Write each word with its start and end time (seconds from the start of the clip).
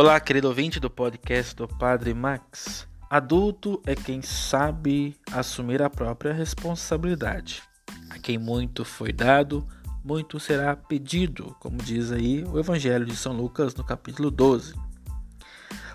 Olá, 0.00 0.20
querido 0.20 0.46
ouvinte 0.46 0.78
do 0.78 0.88
podcast 0.88 1.56
do 1.56 1.66
Padre 1.66 2.14
Max. 2.14 2.86
Adulto 3.10 3.82
é 3.84 3.96
quem 3.96 4.22
sabe 4.22 5.16
assumir 5.32 5.82
a 5.82 5.90
própria 5.90 6.32
responsabilidade. 6.32 7.64
A 8.08 8.16
quem 8.16 8.38
muito 8.38 8.84
foi 8.84 9.12
dado, 9.12 9.66
muito 10.04 10.38
será 10.38 10.76
pedido, 10.76 11.56
como 11.58 11.78
diz 11.78 12.12
aí 12.12 12.44
o 12.44 12.60
Evangelho 12.60 13.04
de 13.04 13.16
São 13.16 13.32
Lucas 13.32 13.74
no 13.74 13.82
capítulo 13.82 14.30
12. 14.30 14.72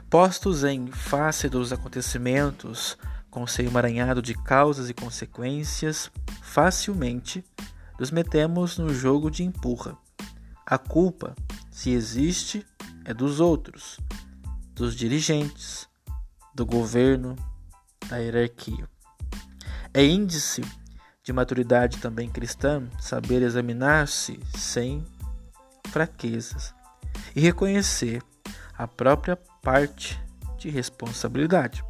Postos 0.09 0.65
em 0.65 0.87
face 0.87 1.47
dos 1.47 1.71
acontecimentos, 1.71 2.97
com 3.31 3.47
seu 3.47 3.65
emaranhado 3.65 4.21
de 4.21 4.33
causas 4.33 4.89
e 4.89 4.93
consequências, 4.93 6.11
facilmente 6.41 7.41
nos 7.97 8.11
metemos 8.11 8.77
no 8.77 8.93
jogo 8.93 9.31
de 9.31 9.45
empurra. 9.45 9.97
A 10.65 10.77
culpa, 10.77 11.33
se 11.71 11.91
existe, 11.91 12.65
é 13.05 13.13
dos 13.13 13.39
outros, 13.39 13.99
dos 14.73 14.95
dirigentes, 14.95 15.87
do 16.53 16.65
governo, 16.65 17.35
da 18.07 18.17
hierarquia. 18.17 18.89
É 19.93 20.03
índice 20.03 20.61
de 21.23 21.31
maturidade 21.31 21.97
também 21.99 22.29
cristã 22.29 22.87
saber 22.99 23.41
examinar-se 23.41 24.39
sem 24.55 25.05
fraquezas 25.87 26.73
e 27.35 27.39
reconhecer 27.39 28.21
a 28.77 28.87
própria 28.87 29.37
parte 29.61 30.19
de 30.57 30.69
responsabilidade. 30.69 31.83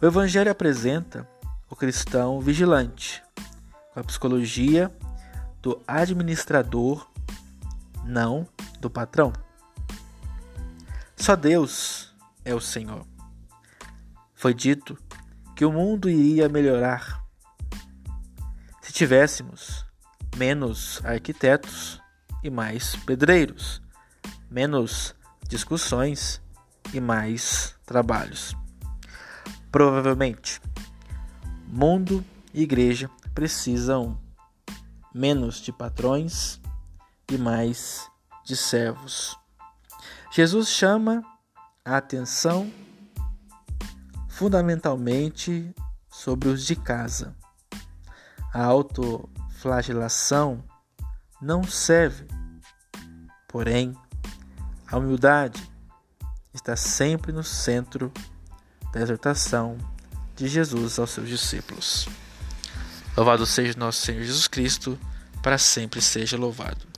O 0.00 0.06
Evangelho 0.06 0.50
apresenta 0.50 1.28
o 1.68 1.76
cristão 1.76 2.40
vigilante, 2.40 3.22
com 3.92 4.00
a 4.00 4.04
psicologia 4.04 4.90
do 5.60 5.80
administrador, 5.86 7.08
não 8.04 8.46
do 8.80 8.90
patrão. 8.90 9.32
Só 11.22 11.36
Deus 11.36 12.12
é 12.44 12.52
o 12.52 12.60
Senhor. 12.60 13.06
Foi 14.34 14.52
dito 14.52 14.98
que 15.54 15.64
o 15.64 15.70
mundo 15.70 16.10
iria 16.10 16.48
melhorar 16.48 17.24
se 18.80 18.92
tivéssemos 18.92 19.86
menos 20.36 21.00
arquitetos 21.04 22.02
e 22.42 22.50
mais 22.50 22.96
pedreiros, 23.06 23.80
menos 24.50 25.14
discussões 25.46 26.42
e 26.92 27.00
mais 27.00 27.76
trabalhos. 27.86 28.56
Provavelmente, 29.70 30.60
mundo 31.68 32.24
e 32.52 32.62
igreja 32.62 33.08
precisam 33.32 34.20
menos 35.14 35.60
de 35.60 35.70
patrões 35.70 36.60
e 37.30 37.38
mais 37.38 38.10
de 38.44 38.56
servos. 38.56 39.40
Jesus 40.34 40.70
chama 40.70 41.22
a 41.84 41.98
atenção 41.98 42.72
fundamentalmente 44.30 45.74
sobre 46.08 46.48
os 46.48 46.64
de 46.64 46.74
casa. 46.74 47.36
A 48.50 48.64
autoflagelação 48.64 50.64
não 51.38 51.62
serve, 51.62 52.26
porém, 53.46 53.94
a 54.90 54.96
humildade 54.96 55.70
está 56.54 56.76
sempre 56.76 57.30
no 57.30 57.44
centro 57.44 58.10
da 58.90 59.02
exortação 59.02 59.76
de 60.34 60.48
Jesus 60.48 60.98
aos 60.98 61.10
seus 61.10 61.28
discípulos. 61.28 62.08
Louvado 63.14 63.44
seja 63.44 63.78
nosso 63.78 64.00
Senhor 64.00 64.22
Jesus 64.22 64.48
Cristo, 64.48 64.98
para 65.42 65.58
sempre 65.58 66.00
seja 66.00 66.38
louvado. 66.38 66.91